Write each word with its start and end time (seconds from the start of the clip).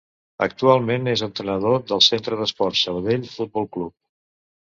Actualment 0.43 1.09
és 1.11 1.23
entrenador 1.25 1.75
del 1.91 2.01
Centre 2.05 2.39
d'Esports 2.41 2.81
Sabadell 2.87 3.27
Futbol 3.35 3.69
Club. 3.77 3.95